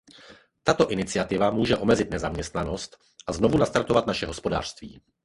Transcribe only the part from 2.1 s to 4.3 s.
nezaměstnanost a znovu nastartovat naše